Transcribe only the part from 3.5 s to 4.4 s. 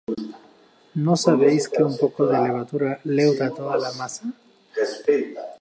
toda la masa?